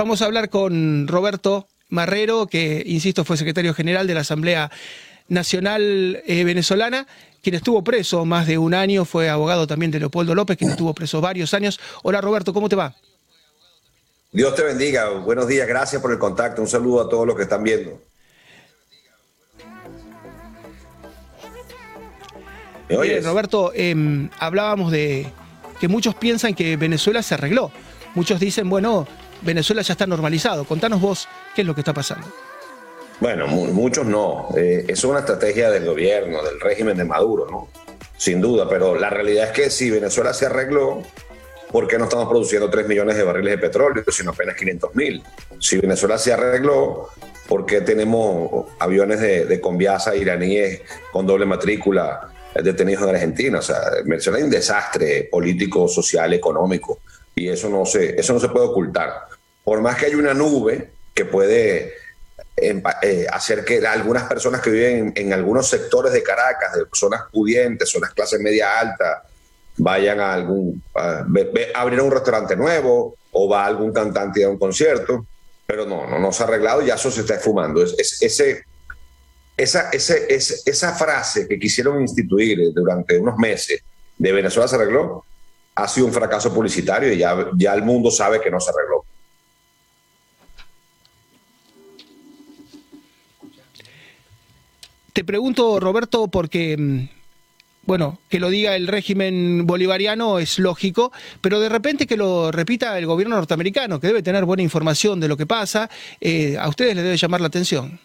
[0.00, 4.70] vamos a hablar con Roberto Marrero, que, insisto, fue secretario general de la Asamblea
[5.28, 7.06] Nacional eh, Venezolana,
[7.42, 10.94] quien estuvo preso más de un año, fue abogado también de Leopoldo López, quien estuvo
[10.94, 11.78] preso varios años.
[12.02, 12.94] Hola Roberto, ¿cómo te va?
[14.32, 17.42] Dios te bendiga, buenos días, gracias por el contacto, un saludo a todos los que
[17.42, 18.00] están viendo.
[22.88, 25.26] Bien, Roberto, em, hablábamos de
[25.78, 27.70] que muchos piensan que Venezuela se arregló.
[28.14, 29.06] Muchos dicen, bueno,
[29.42, 30.64] Venezuela ya está normalizado.
[30.64, 32.26] Contanos vos qué es lo que está pasando.
[33.20, 34.48] Bueno, muchos no.
[34.56, 37.68] Eh, es una estrategia del gobierno, del régimen de Maduro, ¿no?
[38.16, 41.02] Sin duda, pero la realidad es que si Venezuela se arregló,
[41.70, 45.22] ¿por qué no estamos produciendo 3 millones de barriles de petróleo, sino apenas 500 mil?
[45.58, 47.08] Si Venezuela se arregló,
[47.46, 50.82] ¿por qué tenemos aviones de, de conviasa iraníes
[51.12, 53.58] con doble matrícula detenidos en Argentina?
[53.58, 57.00] O sea, Venezuela es un desastre político, social, económico
[57.34, 59.29] y eso no se, eso no se puede ocultar.
[59.64, 61.94] Por más que haya una nube que puede
[62.56, 67.88] eh, hacer que algunas personas que viven en, algunos sectores de Caracas, de zonas pudientes,
[67.88, 69.22] zonas clase media alta,
[69.78, 71.24] vayan a algún, a,
[71.74, 75.26] abrir un restaurante nuevo o va algún cantante a un concierto,
[75.66, 77.82] pero no, no, se ha arreglado y ya eso se está esfumando.
[77.82, 78.42] Esa,
[80.94, 83.80] frase que quisieron instituir durante unos meses
[84.18, 85.24] de Venezuela se arregló,
[85.76, 89.04] ha sido un fracaso publicitario y ya el mundo sabe que no se arregló.
[95.12, 97.08] Te pregunto, Roberto, porque, mm,
[97.84, 102.96] bueno, que lo diga el régimen bolivariano es lógico, pero de repente que lo repita
[102.98, 106.94] el gobierno norteamericano, que debe tener buena información de lo que pasa, eh, a ustedes
[106.94, 107.98] les debe llamar la atención.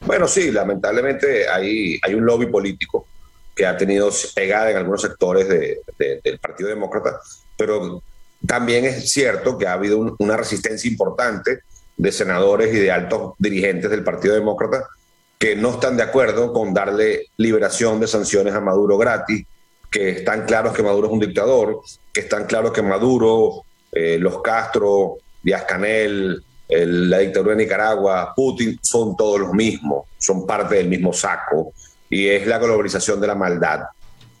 [0.00, 3.06] Bueno, sí, lamentablemente hay, hay un lobby político
[3.54, 7.20] que ha tenido pegada en algunos sectores del Partido Demócrata,
[7.56, 8.02] pero
[8.46, 11.60] también es cierto que ha habido una resistencia importante
[11.96, 14.88] de senadores y de altos dirigentes del Partido Demócrata
[15.40, 19.46] que no están de acuerdo con darle liberación de sanciones a Maduro gratis,
[19.90, 21.80] que están claros que Maduro es un dictador,
[22.12, 28.78] que están claros que Maduro, eh, los Castro, Díaz Canel, la dictadura de Nicaragua, Putin,
[28.82, 31.72] son todos los mismos, son parte del mismo saco
[32.10, 33.80] y es la globalización de la maldad.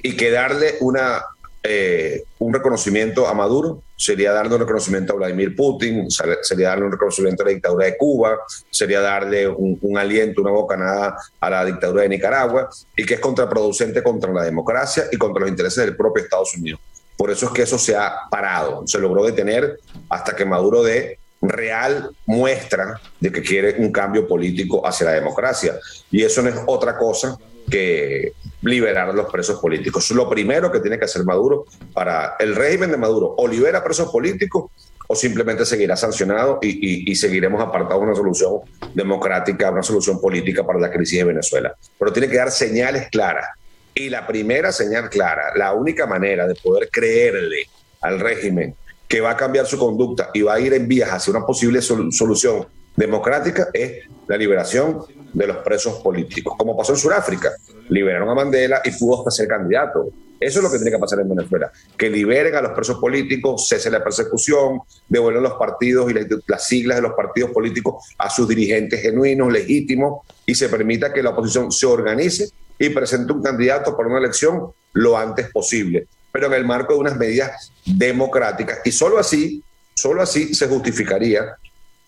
[0.00, 1.24] Y que darle una,
[1.66, 6.92] eh, un reconocimiento a Maduro sería darle un reconocimiento a Vladimir Putin, sería darle un
[6.92, 8.38] reconocimiento a la dictadura de Cuba,
[8.70, 14.02] sería darle un, aliento, una bocanada a la dictadura de Nicaragua, y que es contraproducente
[14.02, 16.80] contra la democracia y contra los intereses del propio Estados Unidos.
[17.16, 19.78] Por eso es que eso se ha parado, se logró detener
[20.10, 25.78] hasta que Maduro dé real muestra de que quiere un cambio político hacia la democracia.
[26.10, 27.38] Y eso no es otra cosa
[27.70, 28.32] que
[28.64, 30.10] liberar a los presos políticos.
[30.10, 33.34] Es lo primero que tiene que hacer Maduro para el régimen de Maduro.
[33.36, 34.70] O libera presos políticos
[35.06, 38.60] o simplemente seguirá sancionado y, seguiremos apartados de una solución
[38.94, 41.74] democrática, una solución política para la crisis de Venezuela.
[41.98, 43.46] Pero tiene que dar señales claras.
[43.94, 47.68] Y la primera señal clara, la única manera de poder creerle
[48.00, 48.74] al régimen
[49.06, 51.80] que va a cambiar su conducta y va a ir en vías hacia una posible
[51.80, 55.00] solución democrática es la liberación
[55.34, 57.52] de los presos políticos, como pasó en Sudáfrica.
[57.88, 60.08] Liberaron a Mandela y pudo hasta ser candidato.
[60.40, 63.66] Eso es lo que tiene que pasar en Venezuela, que liberen a los presos políticos,
[63.68, 66.14] cese la persecución, devuelvan los partidos y
[66.46, 71.22] las siglas de los partidos políticos a sus dirigentes genuinos, legítimos, y se permita que
[71.22, 76.48] la oposición se organice y presente un candidato para una elección lo antes posible, pero
[76.48, 78.80] en el marco de unas medidas democráticas.
[78.84, 79.62] Y solo así,
[79.94, 81.56] solo así se justificaría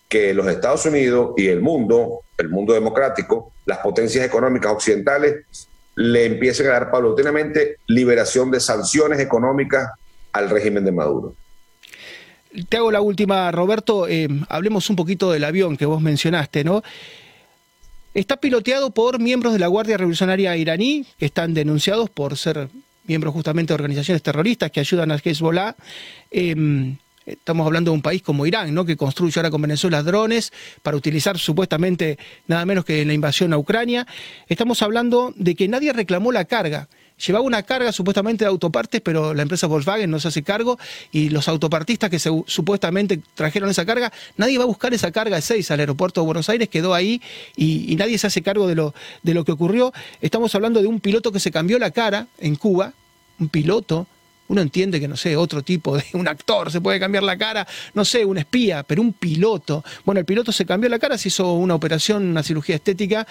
[0.08, 5.44] que los Estados Unidos y el mundo, el mundo democrático, las potencias económicas occidentales,
[5.96, 9.90] le empiecen a dar paulatinamente liberación de sanciones económicas
[10.32, 11.34] al régimen de Maduro.
[12.68, 14.06] Te hago la última, Roberto.
[14.08, 16.82] Eh, hablemos un poquito del avión que vos mencionaste, ¿no?
[18.14, 22.68] Está piloteado por miembros de la Guardia Revolucionaria iraní que están denunciados por ser
[23.04, 25.76] miembros justamente de organizaciones terroristas que ayudan a Hezbollah.
[26.30, 28.84] Eh, Estamos hablando de un país como Irán, ¿no?
[28.84, 30.52] que construye ahora con Venezuela drones
[30.82, 34.06] para utilizar supuestamente nada menos que la invasión a Ucrania.
[34.48, 36.88] Estamos hablando de que nadie reclamó la carga.
[37.18, 40.78] Llevaba una carga supuestamente de autopartes, pero la empresa Volkswagen no se hace cargo
[41.10, 45.42] y los autopartistas que supuestamente trajeron esa carga, nadie va a buscar esa carga de
[45.42, 47.20] 6 al aeropuerto de Buenos Aires, quedó ahí
[47.56, 48.94] y, y nadie se hace cargo de lo,
[49.24, 49.92] de lo que ocurrió.
[50.20, 52.92] Estamos hablando de un piloto que se cambió la cara en Cuba,
[53.40, 54.06] un piloto
[54.48, 57.66] uno entiende que, no sé, otro tipo de un actor se puede cambiar la cara,
[57.94, 59.84] no sé, un espía, pero un piloto.
[60.04, 63.26] Bueno, el piloto se cambió la cara, se hizo una operación, una cirugía estética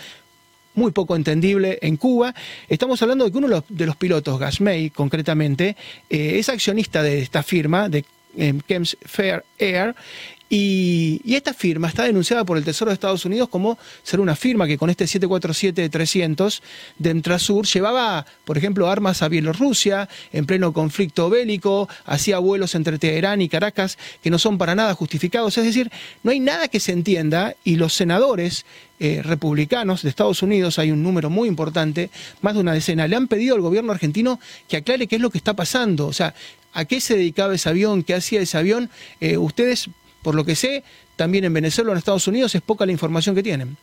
[0.75, 2.35] muy poco entendible en Cuba.
[2.67, 5.75] Estamos hablando de que uno de los pilotos, Gasmey concretamente,
[6.09, 8.05] eh, es accionista de esta firma, de
[8.37, 9.95] eh, Kems Fair Air,
[10.49, 14.67] Y, esta firma está denunciada por el Tesoro de Estados Unidos como ser una firma
[14.67, 16.61] que con este 747-300
[16.97, 22.97] de Entrasur llevaba, por ejemplo, armas a Bielorrusia en pleno conflicto bélico, hacía vuelos entre
[22.99, 25.57] Teherán y Caracas que no son para nada justificados.
[25.57, 25.91] Es decir,
[26.23, 28.65] no hay nada que se entienda y los senadores
[28.99, 32.09] eh, republicanos de Estados Unidos, hay un número muy importante,
[32.41, 34.39] más de una decena, le han pedido al gobierno argentino
[34.69, 36.07] que aclare qué es lo que está pasando.
[36.07, 36.33] O sea,
[36.71, 38.89] a qué se dedicaba ese avión, qué hacía ese avión.
[39.19, 39.89] Eh, ustedes
[40.25, 40.83] por lo que sé,
[41.15, 43.77] también en Venezuela o en Estados Unidos es poca la información que tienen.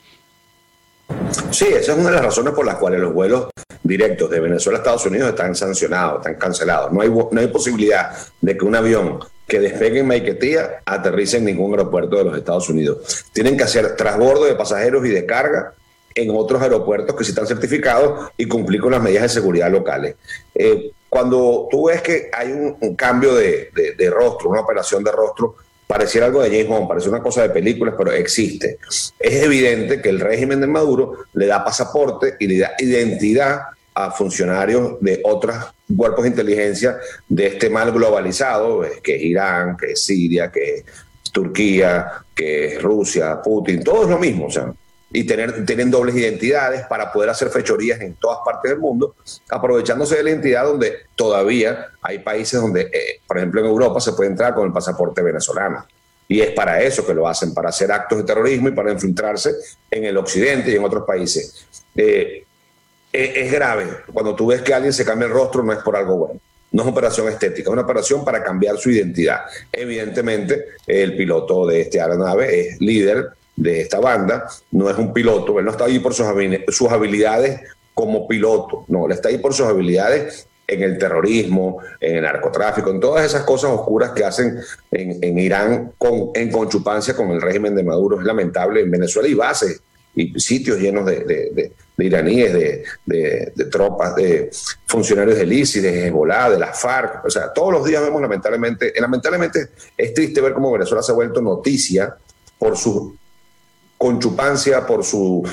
[1.53, 3.47] Sí, esa es una de las razones por las cuales los vuelos
[3.85, 6.91] directos de Venezuela a Estados Unidos están sancionados, están cancelados.
[6.91, 8.11] No hay, no hay posibilidad
[8.41, 12.69] de que un avión que despegue en Maiquetía aterrice en ningún aeropuerto de los Estados
[12.69, 13.25] Unidos.
[13.33, 15.75] Tienen que hacer trasbordo de pasajeros y de carga
[16.13, 20.17] en otros aeropuertos que sí están certificados y cumplir con las medidas de seguridad locales.
[20.57, 25.55] Eh, cuando tú ves que hay un, cambio de, de rostro, una operación de rostro,
[25.93, 28.79] pareciera algo de James Bond, parece una cosa de películas, pero existe.
[29.19, 33.61] Es evidente que el régimen de Maduro le da pasaporte y le da identidad
[33.95, 35.55] a funcionarios de otros
[35.95, 36.97] cuerpos de inteligencia
[37.29, 40.85] de este mal globalizado, eh, que es Irán, que es Siria, que es
[41.31, 44.47] Turquía, que es Rusia, Putin, todo es lo mismo.
[44.47, 44.73] O sea,
[45.13, 49.15] y tienen dobles identidades para poder hacer fechorías en todas partes del mundo,
[49.51, 54.13] aprovechándose de la identidad donde todavía hay países donde, eh, por ejemplo en Europa, se
[54.13, 55.87] puede entrar con el pasaporte venezolano.
[56.29, 59.55] Y es para eso que lo hacen, para hacer actos de terrorismo y para infiltrarse
[59.91, 61.67] en el occidente y en otros países.
[61.95, 62.47] Eh,
[63.13, 63.87] eh, es grave.
[64.11, 66.41] Cuando tú ves que alguien se cambia el rostro, no es por algo bueno.
[66.71, 69.43] No es operación estética, es una operación para cambiar su identidad.
[69.71, 75.59] Evidentemente, el piloto de este aeronave es líder de esta banda, no es un piloto,
[75.59, 76.27] él no está ahí por sus,
[76.91, 77.61] habilidades
[77.95, 82.91] como piloto, no, él está ahí por sus habilidades en el terrorismo, en el narcotráfico,
[82.91, 84.59] en todas esas cosas oscuras que hacen
[84.91, 88.19] en, Irán con, en conchupancia con el régimen de Maduro.
[88.19, 89.83] Es lamentable en Venezuela y bases
[90.15, 92.53] y sitios llenos de, iraníes,
[93.07, 94.51] de, tropas, de
[94.87, 97.25] funcionarios del ISIS, de Hezbollah, de la FARC.
[97.25, 101.15] O sea, todos los días vemos lamentablemente, lamentablemente es triste ver cómo Venezuela se ha
[101.15, 102.15] vuelto noticia
[102.59, 103.15] por sus
[104.03, 105.49] con chupancia por su,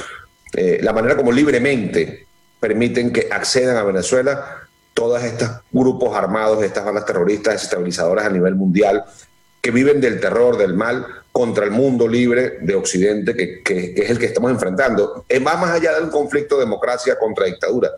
[0.55, 2.25] eh, la manera como libremente
[2.59, 8.55] permiten que accedan a Venezuela todos estos grupos armados, estas bandas terroristas desestabilizadoras a nivel
[8.55, 9.05] mundial,
[9.61, 14.17] que viven del terror, del mal, contra el mundo libre de Occidente, que, es el
[14.17, 15.25] que estamos enfrentando.
[15.45, 17.91] Va más allá de un conflicto de democracia contra dictadura.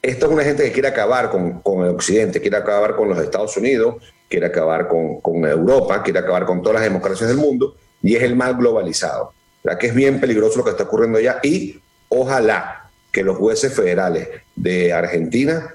[0.00, 3.18] Esto es una gente que quiere acabar con, con, el Occidente, quiere acabar con los
[3.18, 3.96] Estados Unidos,
[4.30, 8.22] quiere acabar con, con Europa, quiere acabar con todas las democracias del mundo, y es
[8.22, 9.34] el mal globalizado
[9.78, 14.28] que es bien peligroso lo que está ocurriendo allá y ojalá que los jueces federales
[14.56, 15.74] de Argentina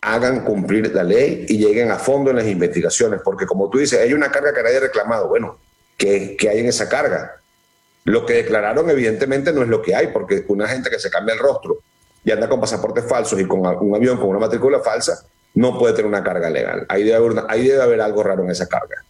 [0.00, 4.00] hagan cumplir la ley y lleguen a fondo en las investigaciones, porque como tú dices,
[4.00, 5.28] hay una carga que nadie ha reclamado.
[5.28, 5.58] Bueno,
[5.96, 7.36] ¿qué, hay en esa carga?
[8.04, 11.34] Lo que declararon evidentemente no es lo que hay, porque una gente que se cambia
[11.34, 11.78] el rostro
[12.24, 15.24] y anda con pasaportes falsos y con un avión con una matrícula falsa,
[15.54, 16.84] no puede tener una carga legal.
[16.88, 19.04] Ahí ahí debe haber algo raro en esa carga.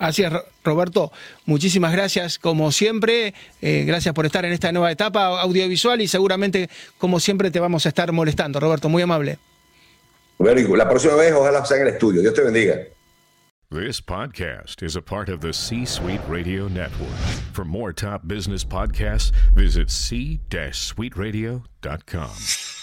[0.00, 0.32] Así es,
[0.64, 1.12] Roberto.
[1.44, 3.34] Muchísimas gracias, como siempre.
[3.60, 7.84] Eh, gracias por estar en esta nueva etapa audiovisual y seguramente, como siempre, te vamos
[7.84, 8.60] a estar molestando.
[8.60, 9.38] Roberto, muy amable.
[10.38, 12.22] La próxima vez, ojalá sea en el estudio.
[12.22, 12.76] Dios te bendiga.
[13.70, 17.14] This podcast is a part of the C Suite Radio Network.
[17.52, 22.79] For more top business podcasts, visit c-suiteradio.com.